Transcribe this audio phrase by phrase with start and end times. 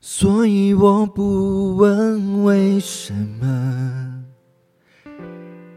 [0.00, 4.24] 所以我不问为什么。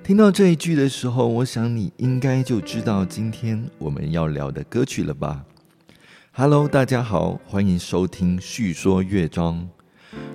[0.04, 5.44] 听到这一句的时候，我想你应该就知道今天我们要聊的歌曲了吧
[6.34, 9.68] ？Hello，大家好，欢迎收听《叙说乐章》。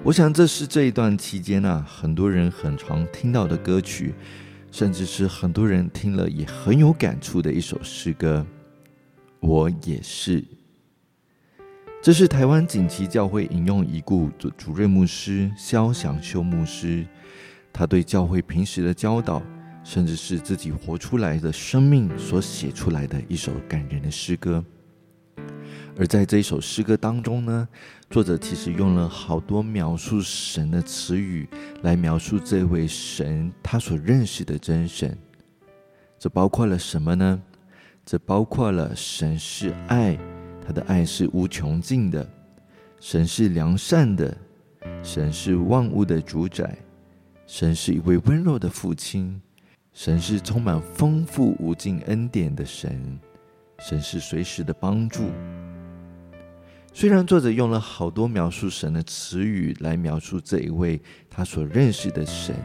[0.03, 4.15] 我想这是这一段期间啊，很多人很常听到的歌曲，
[4.73, 8.45] 甚至是很多人听了也很有感触的一首诗歌。
[9.39, 10.45] 我也是。
[12.07, 17.05] 这是台湾锦旗教会引用已故主主任牧师肖祥修牧师，
[17.73, 19.43] 他对教会平时的教导，
[19.83, 24.65] 甚至是自己活出来的生命所写出来的一首感人的诗歌。
[25.99, 27.69] 而在这一首诗歌当中呢，
[28.09, 31.49] 作者其实用了好多描述神的词语，
[31.83, 35.19] 来描述这位神他所认识的真神。
[36.21, 37.43] 这包括了什么呢？
[38.05, 40.17] 这包括了神是爱。
[40.67, 42.29] 他的爱是无穷尽的，
[42.99, 44.37] 神是良善的，
[45.01, 46.77] 神是万物的主宰，
[47.47, 49.41] 神是一位温柔的父亲，
[49.93, 53.17] 神是充满丰富无尽恩典的神，
[53.79, 55.31] 神是随时的帮助。
[56.93, 62.57] 虽然作者用了好多描述神的词语来描述这一位他所认识的神。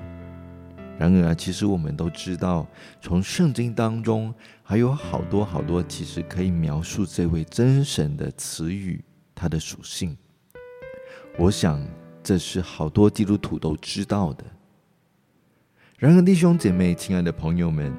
[1.01, 2.67] 然而，其实我们都知道，
[3.01, 10.15] 从圣经当中还有好多好多，其实可以描述这位真神的词语，他的属性。
[11.39, 11.83] 我想
[12.21, 14.45] 这是好多基督徒都知道的。
[15.97, 17.91] 然而，弟兄姐妹、亲爱的朋友们，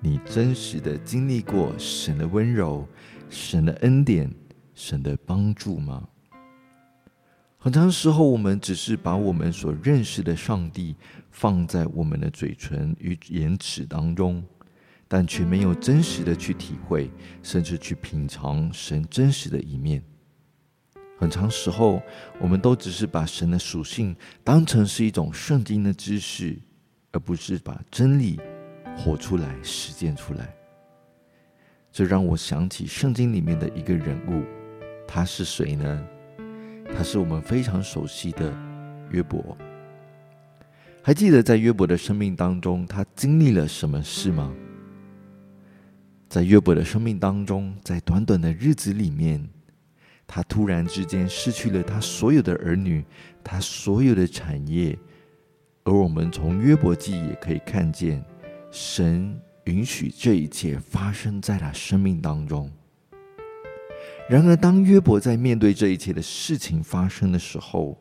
[0.00, 2.84] 你真实的经历过神的温柔、
[3.30, 4.28] 神的恩典、
[4.74, 6.08] 神的帮助吗？
[7.60, 10.94] 很长时候，我们只是把我们所认识的上帝
[11.32, 14.40] 放在我们的嘴唇与言齿当中，
[15.08, 17.10] 但却没有真实的去体会，
[17.42, 20.00] 甚至去品尝神真实的一面。
[21.18, 22.00] 很长时候，
[22.40, 26.56] 我们都只是把神的属性当成是一种圣经的知识，
[27.10, 28.38] 而不是把真理
[28.96, 30.54] 活出来、实践出来。
[31.90, 34.44] 这让我想起圣经里面的一个人物，
[35.08, 36.06] 他是谁呢？
[36.94, 38.52] 他是我们非常熟悉的
[39.10, 39.56] 约伯。
[41.02, 44.52] 还记得在约伯的生命当中，他经历了什么事吗？
[46.28, 49.48] 在约伯的生命当中，在短短的日子里面，
[50.26, 53.02] 他突然之间失去了他所有的儿女，
[53.42, 54.98] 他所有的产业。
[55.84, 58.22] 而我们从约伯记也可以看见，
[58.70, 62.70] 神允许这一切发生在他生命当中。
[64.28, 67.96] 然而，当约伯在面对这一切的事情发生的时候，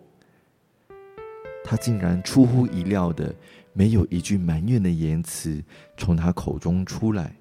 [1.64, 3.34] 他竟然出乎意料的
[3.72, 5.64] 没有一句埋怨的言辞
[5.96, 7.34] 从他口中出来，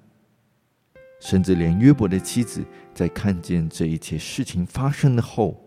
[1.19, 5.61] 甚至连约伯的妻子在看见这一切事情发生的后，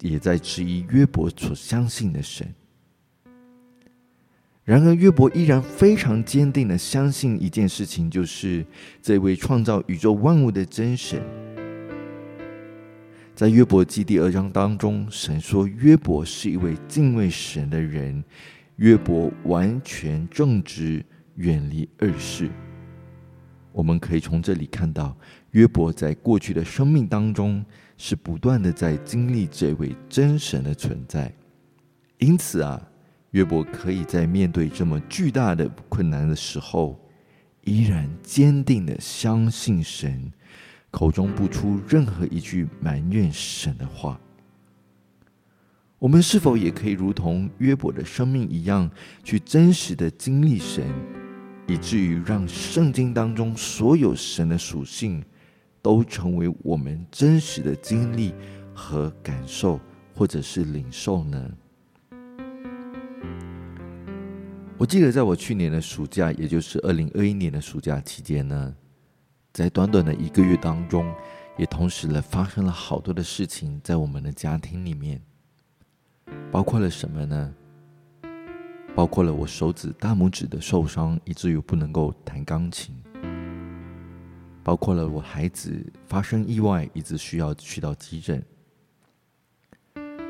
[0.00, 2.50] 也在质疑约伯所相信的神。
[4.64, 8.64] 然而，约伯依然非常坚定的相信一件事情，就是
[9.02, 11.20] 这位创造宇宙万物的真神。
[13.36, 18.24] 在约伯记第二章当中，神说约伯是一位敬畏神的人，
[18.76, 21.04] 约伯完全正直，
[21.34, 22.48] 远离恶事。
[23.72, 25.14] 我们可以从这里看到，
[25.50, 27.62] 约伯在过去的生命当中
[27.98, 31.30] 是不断的在经历这位真神的存在。
[32.16, 32.82] 因此啊，
[33.32, 36.98] 约伯可以在面对这么巨大的困难的时候，
[37.64, 40.32] 依然坚定的相信神。
[40.90, 44.18] 口中不出任何一句埋怨神的话，
[45.98, 48.90] 我们是否也可以如同约伯的生命一样，
[49.22, 50.84] 去真实的经历神，
[51.66, 55.22] 以至于让圣经当中所有神的属性，
[55.82, 58.32] 都成为我们真实的经历
[58.74, 59.78] 和感受，
[60.14, 61.50] 或者是领受呢？
[64.78, 68.74] 我记得在我去年的暑假，也就是二零二一年的暑假期间呢。
[69.56, 71.10] 在短短的一个月当中，
[71.56, 75.18] 也同时了发生了好多的事情在我们的家庭里面，
[76.52, 77.54] 包括了什么呢？
[78.94, 82.96] 包括了我手指大拇指的受伤，以至于不能够弹钢琴；
[84.62, 88.38] 包括了我孩子发生意外，一直需要去到急诊；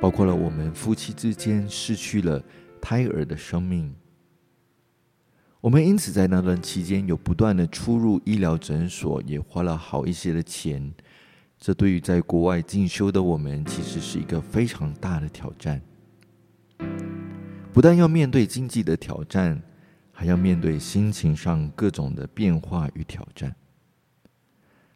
[0.00, 2.40] 包括了我们夫妻之间失去了
[2.80, 3.92] 胎儿的生命。
[5.60, 10.92] 我们因此在那段期间有不断的出入医疗诊所，也花了好一些的钱。
[11.58, 15.80] 这对于在国外进修的我们，其实是一个非常大的挑战。
[17.72, 19.60] 不但要面对经济的挑战，
[20.12, 23.54] 还要面对心情上各种的变化与挑战，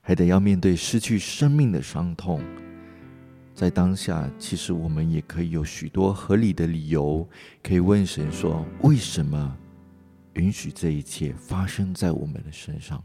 [0.01, 2.43] 还得要面对失去生命的伤痛，
[3.55, 7.27] 在当下，其实我们也可以有许多合理的理由，
[7.63, 9.57] 可以问神说：为什么
[10.35, 13.03] 允许这一切发生在我们的身上？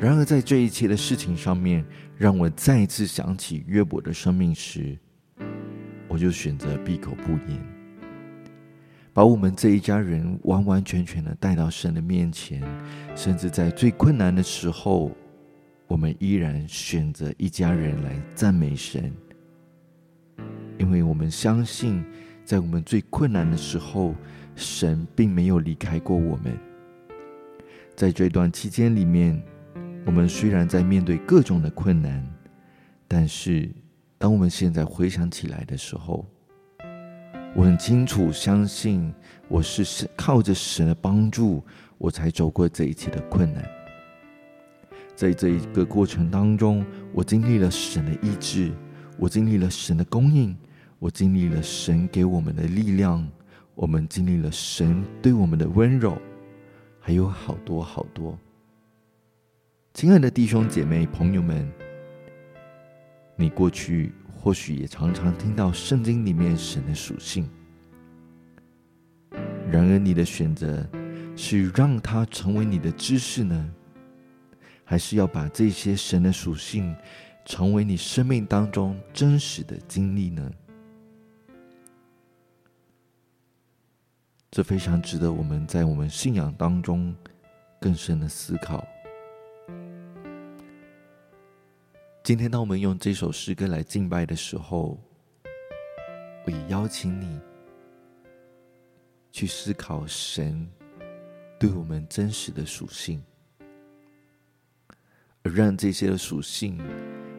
[0.00, 1.84] 然而，在这一切的事情上面，
[2.16, 4.98] 让我再一次想起约伯的生命时，
[6.08, 7.60] 我就选择闭口不言，
[9.12, 12.62] 把我们这一家人完完全全的带到神的面前，
[13.14, 15.16] 甚至在最困难的时候。
[15.88, 19.12] 我们依然选择一家人来赞美神，
[20.80, 22.04] 因为我们相信，
[22.46, 24.14] 在我们最困难的时候，
[24.54, 26.56] 神并没有离开过我们。
[27.96, 29.42] 在这段期间里面，
[30.04, 32.24] 我们虽然在面对各种的困难，
[33.08, 33.68] 但是
[34.16, 36.24] 当我们现在回想起来的时候，
[37.56, 39.12] 我很清楚相信，
[39.48, 41.64] 我是靠着神的帮助，
[41.98, 43.64] 我才走过这一切的困难。
[45.16, 48.70] 在这一个过程当中，我经历了神的意志，
[49.18, 50.56] 我经历了神的供应，
[50.98, 53.26] 我经历了神给我们的力量，
[53.74, 56.16] 我们经历了神对我们的温柔，
[56.98, 58.38] 还有好多好多。
[59.92, 61.70] 亲爱的弟兄姐妹朋友们，
[63.36, 67.46] 你过去或许也常常听到圣经里面神的属性，
[69.70, 70.86] 然而你的选择
[71.36, 73.70] 是让它成为你的知识呢？
[74.82, 76.94] 还是要把这些神的属性
[77.44, 80.50] 成为你生命当中真实的经历呢？
[84.56, 87.14] 这非常值得我们在我们信仰当中
[87.78, 88.82] 更深的思考。
[92.24, 94.98] 今天，当我们用这首诗歌来敬拜的时候，
[96.46, 97.38] 我也邀请你
[99.30, 100.66] 去思考神
[101.58, 103.22] 对我们真实的属性。
[105.42, 106.80] 而让这些的属性，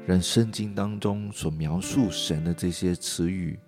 [0.05, 3.59] 让圣经当中所描述神的这些词语，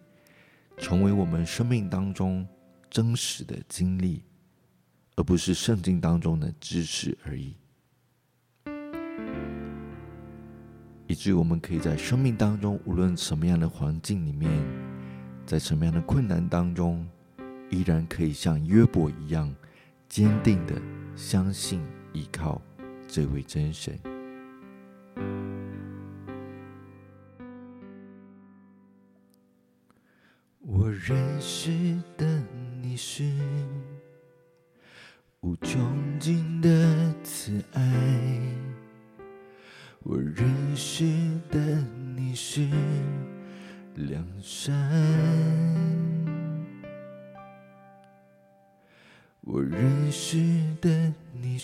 [0.78, 2.48] 成为我们生命当中
[2.90, 4.24] 真实的经历，
[5.16, 7.56] 而不是圣经当中的知识而已。
[11.08, 14.52] 以至于我们可以在生命当中，无论什么样的环境里面，
[15.46, 17.08] 在什么样的困难当中，
[17.72, 19.54] 依然可以像约伯一样，
[20.08, 20.80] 坚定的
[21.16, 21.82] 相信
[22.14, 22.62] 依靠
[23.08, 24.00] 这位真神。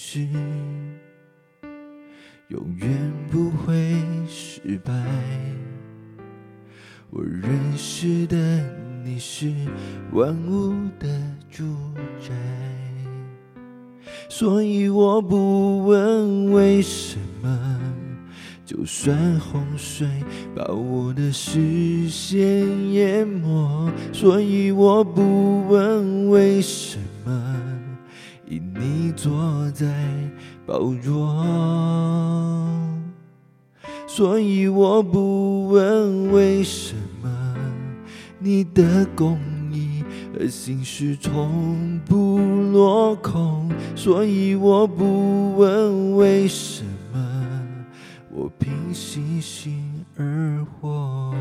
[0.08, 0.20] 是。
[2.50, 2.88] 永远
[3.32, 3.92] 不会
[4.28, 4.94] 失败。
[7.10, 8.38] 我认识的
[9.04, 9.52] 你是
[10.12, 11.08] 万物的
[11.50, 11.64] 主
[12.22, 12.36] 宰，
[14.30, 17.82] 所以我不问为什么。
[18.64, 20.08] 就算洪水
[20.56, 27.75] 把我的视线淹没，所以我不问为什么。
[28.48, 29.86] 因你坐在。
[30.68, 31.46] 宝座，
[34.08, 37.56] 所以我不问为什么
[38.40, 39.40] 你的公
[39.72, 46.84] 义和心事从不落空，所以我不问为什
[47.14, 47.68] 么
[48.32, 51.32] 我凭信心而活。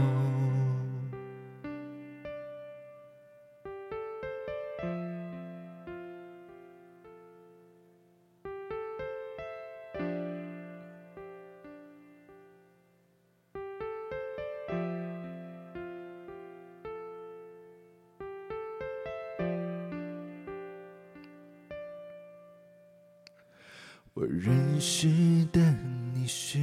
[24.14, 25.09] 我认识
[25.50, 25.61] 的
[26.14, 26.61] 你是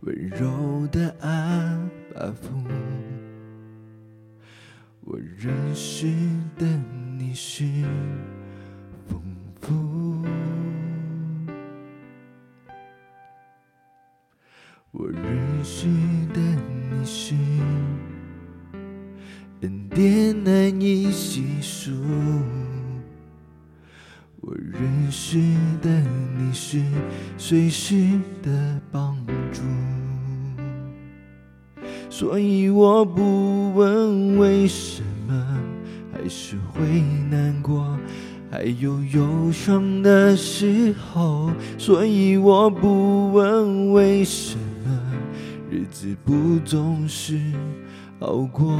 [0.00, 2.60] 温柔的阿爸父，
[5.02, 6.08] 我认识
[6.58, 6.66] 的
[7.16, 7.64] 你是。
[27.52, 29.14] 随时的帮
[29.52, 29.60] 助，
[32.08, 35.60] 所以我不问为什么，
[36.10, 37.94] 还是会难过，
[38.50, 45.12] 还有忧伤的时候，所以我不问为什么，
[45.70, 47.38] 日子不总是
[48.18, 48.74] 好过，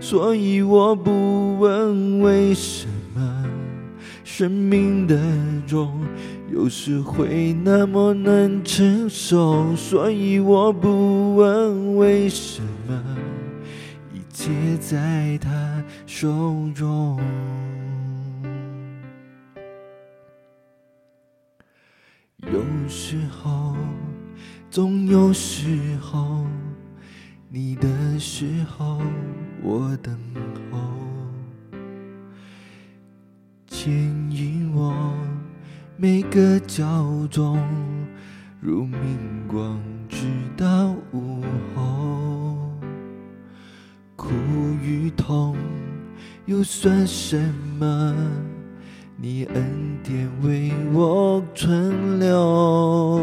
[0.00, 2.97] 所以我不问为什么
[4.38, 5.18] 生命的
[5.66, 6.00] 重
[6.48, 13.16] 有时会那么难承受，所以我不问为什么
[14.14, 16.28] 一切在他手
[16.72, 17.20] 中。
[22.42, 23.74] 有时候，
[24.70, 26.46] 总有时候，
[27.48, 27.88] 你的
[28.20, 29.00] 时候
[29.64, 30.16] 我等
[30.70, 30.78] 候，
[33.80, 33.94] 牵
[34.32, 34.92] 引我
[35.96, 36.84] 每个角
[37.36, 37.56] 落，
[38.60, 38.98] 如明
[39.46, 41.40] 光直到午
[41.76, 42.72] 后。
[44.16, 44.32] 苦
[44.82, 45.54] 与痛
[46.46, 47.38] 又算什
[47.78, 48.16] 么？
[49.16, 53.20] 你恩典为我存留，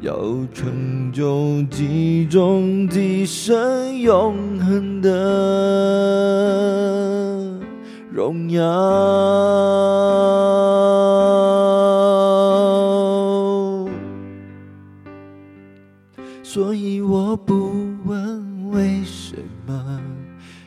[0.00, 0.14] 要
[0.54, 6.83] 成就几种几生永恒的
[8.14, 8.62] 荣耀。
[16.44, 17.72] 所以我不
[18.04, 19.34] 问为什
[19.66, 20.00] 么，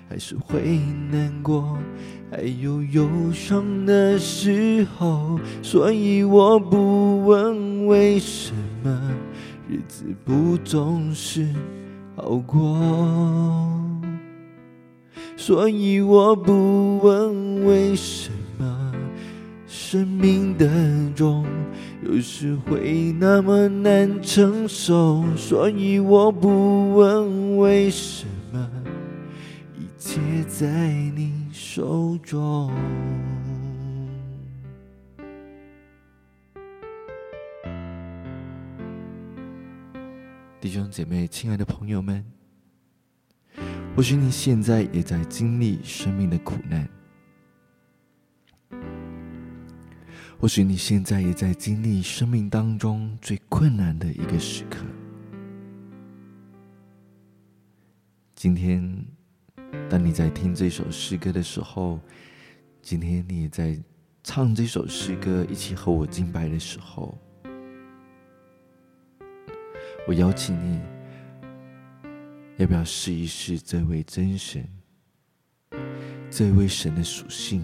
[0.09, 0.77] 还是会
[1.09, 1.77] 难过。
[2.29, 8.51] 还有忧伤的时候，所以我不问为什
[8.83, 9.09] 么
[9.69, 11.47] 日子不总是
[12.17, 12.77] 好过，
[15.47, 18.93] 所以我不问为什么
[19.65, 20.67] 生命的
[21.15, 21.45] 重
[22.03, 28.69] 有时会那么难承受，所以我不问为什么
[29.73, 30.67] 一切在
[31.15, 31.31] 你。
[31.53, 32.69] 手中，
[40.59, 42.25] 弟兄姐妹、亲爱的朋友们，
[43.97, 46.87] 或许你现在也在经历生命的苦难，
[50.39, 54.85] 或许你现在也在经历生命当中最困难的一个时刻。
[58.35, 59.03] 今天。
[59.89, 61.99] 当你在听这首诗歌的时候，
[62.81, 63.77] 今天你也在
[64.23, 67.17] 唱这首诗歌，一起和我敬拜的时候，
[70.07, 70.79] 我邀请你，
[72.57, 74.67] 要不要试一试这位真神，
[76.27, 77.61] 这位神的属性，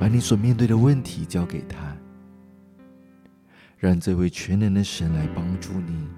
[0.00, 1.94] 把你所面对的问题交给他，
[3.76, 6.08] 让这位全能的神来帮助你。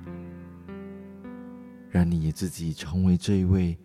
[1.90, 3.76] 让你也自己成为这一位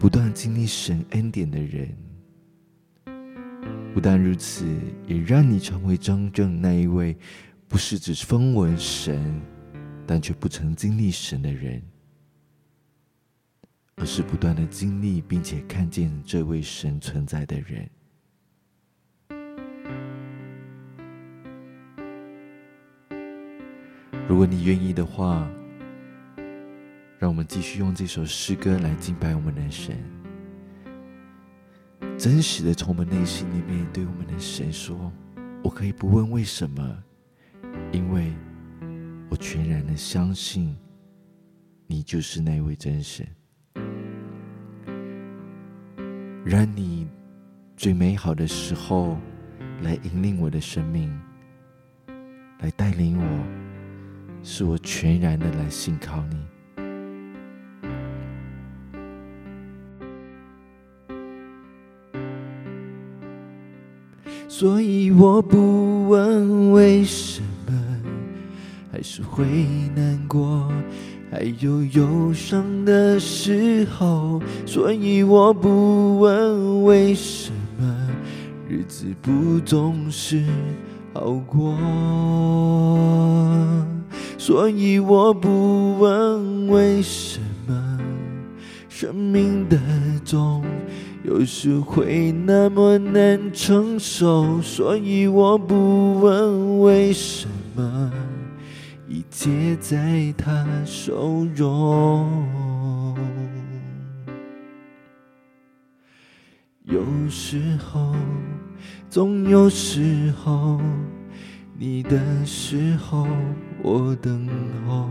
[0.00, 1.96] 不断经历神恩典的人。
[3.94, 4.66] 不但如此，
[5.06, 7.16] 也让你成为真正那一位
[7.68, 9.40] 不是只分闻神，
[10.06, 11.82] 但却不曾经历神的人，
[13.96, 17.90] 而是不断的经历并且看见这位神存在的人。
[24.28, 25.48] 如果你愿意的话。
[27.18, 29.96] 让我们继续用这首诗歌来敬拜我们的神，
[32.18, 35.10] 真实的从我们内心里面对我们的神说
[35.64, 37.04] ：“我可以不问为什么，
[37.92, 38.32] 因为
[39.28, 40.76] 我全然的相信
[41.86, 43.26] 你就是那位真神。
[46.44, 47.08] 让你
[47.76, 49.18] 最美好的时候
[49.82, 51.12] 来引领我的生命，
[52.60, 53.24] 来带领我，
[54.42, 56.36] 使我全然的来信靠你。”
[64.48, 67.48] 所以我不问为什么，
[68.96, 69.44] 还是会
[69.94, 70.72] 难过，
[71.30, 74.40] 还有忧伤的时候。
[74.64, 78.08] 所以我不问为什么，
[78.66, 80.42] 日子不总是
[81.12, 81.76] 好过。
[84.38, 87.38] 所以我不问为什
[87.68, 88.00] 么，
[88.88, 89.78] 生命的
[90.24, 90.64] 重。
[91.22, 98.10] 有时会那么难承受，所以我不问为什么，
[99.36, 102.26] 一切在他手中。
[106.84, 108.14] 有时候，
[109.10, 110.80] 总有时候，
[111.76, 113.28] 你的时候
[113.82, 114.48] 我等
[114.88, 115.06] 候，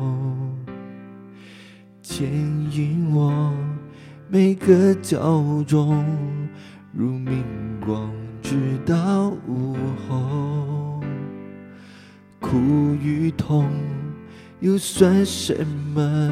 [2.02, 2.28] 牵
[2.72, 3.54] 引我。
[4.28, 5.40] 每个角
[5.70, 6.04] 落，
[6.92, 7.44] 如明
[7.80, 8.56] 光，直
[8.88, 9.78] 到午
[10.10, 11.00] 后。
[12.40, 12.58] 苦
[13.02, 13.68] 与痛
[14.60, 15.56] 又算什
[15.94, 16.32] 么？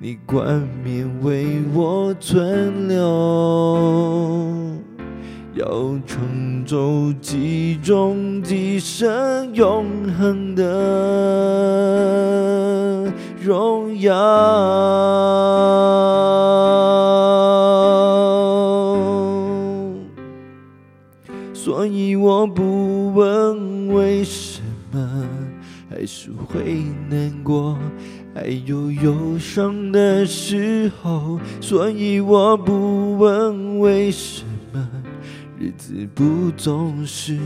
[0.00, 3.04] 你冠冕为我存留，
[5.54, 5.66] 要
[6.06, 9.84] 乘舟击中几生永
[10.16, 10.62] 恒的
[13.42, 14.14] 荣耀。
[21.52, 24.47] 所以我不问为什，
[25.98, 27.76] 还是会难过。
[28.32, 34.88] 还有忧伤的时候，所以我不问为什么
[35.58, 37.36] 日子不总是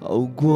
[0.00, 0.52] 好过，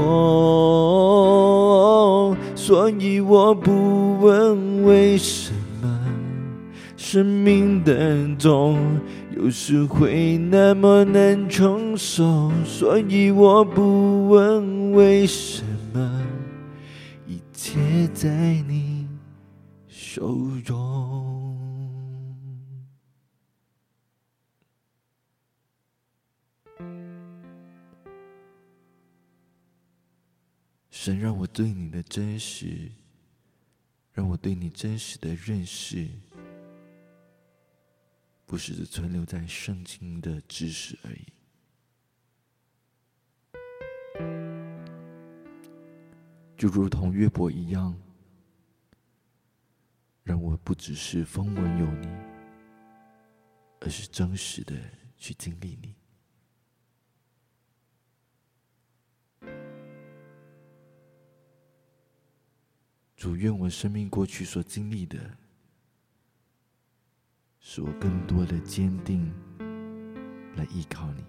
[2.57, 5.97] 所以我不问为什么
[6.97, 8.77] 生命的痛
[9.37, 15.63] 有时会那么难承受，所以我不问为什
[15.95, 16.21] 么
[17.71, 19.07] 切在你。
[19.87, 21.55] 手中，
[30.89, 32.91] 神让我对你的真实，
[34.15, 36.09] 让我对你真实的认识，
[38.47, 41.27] 不是只存留在圣经的知识而已，
[46.59, 47.99] 就如同约伯一样。
[50.25, 52.09] 让我不只是风闻有你，
[53.81, 54.75] 而是真实的
[55.17, 55.95] 去经历你。
[63.17, 65.19] 主愿我生命过去所经历的，
[67.59, 69.33] 使我更多的坚定
[70.57, 71.25] 来依靠你。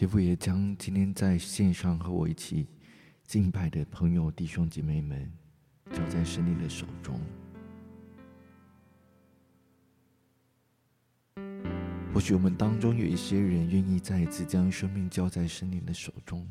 [0.00, 2.66] 天父也将今天在线上和我一起
[3.22, 5.30] 敬拜的朋友、弟兄姐妹们
[5.92, 7.20] 交在神你的手中。
[12.14, 16.48] 或许我们当中有一些人愿意再一次将生命交在神你的手中，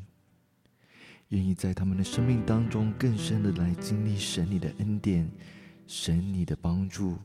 [1.30, 5.28] 愿意在他们的生命当中更深的来经历神你的恩典、
[5.88, 7.18] 神你的帮助、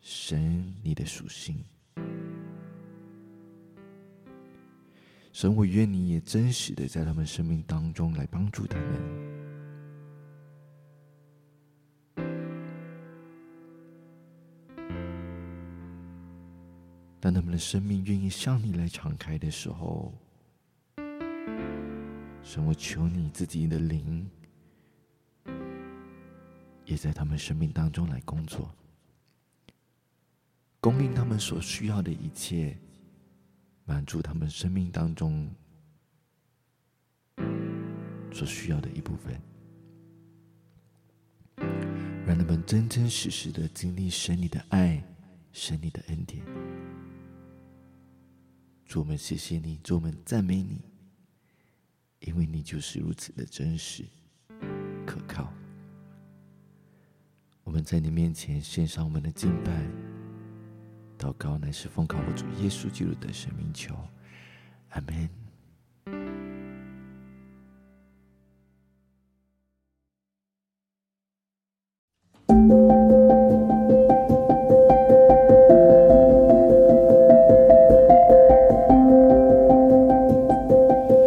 [0.00, 1.64] 神你的属性。
[5.40, 8.86] 神，我愿你也真实的在他们生命当中来帮助他们。
[17.18, 20.12] 当他们的生命愿意向你来敞开的时候，
[22.42, 24.28] 神，我求你自己的灵
[26.84, 28.70] 也在他们生命当中来工作，
[30.80, 32.76] 供应他们所需要的一切。
[33.90, 35.50] 满足他们生命当中
[38.32, 39.42] 所需要的一部分，
[42.24, 45.02] 让他们真真实实的经历神你的爱，
[45.52, 46.40] 神你的恩典。
[48.86, 50.80] 主我们谢谢你，主我们赞美你，
[52.20, 54.04] 因为你就是如此的真实
[55.04, 55.52] 可靠。
[57.64, 60.09] 我们在你面前献上我们的敬拜。
[61.20, 63.94] 祷告乃是奉靠我主耶稣基督的生命求，
[64.88, 65.28] 阿门。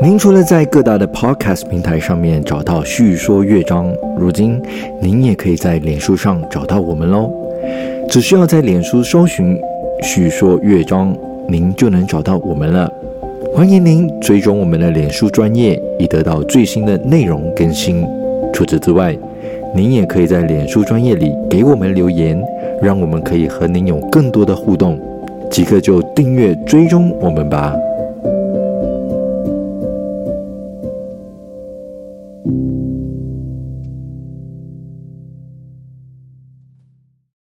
[0.02, 4.60] 您除了在各大的 Podcast 平台上面找到叙说乐章，如今
[5.00, 7.32] 您也可以在脸书上找到我们喽。
[8.10, 9.56] 只需要在脸书搜寻。
[10.02, 11.16] 叙说乐章，
[11.48, 12.92] 您就能找到我们了。
[13.54, 18.06] 欢迎您追踪我们的脸书专业，以得到最新的内容更新。
[18.54, 19.16] 除此之外，
[19.76, 22.42] 您也可以在脸书专业里给我们留言，
[22.82, 25.00] 让我们可以和您有更多的互动。
[25.50, 27.74] 即刻就订阅追踪我们吧。